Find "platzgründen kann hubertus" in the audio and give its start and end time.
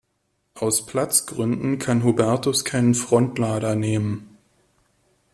0.87-2.65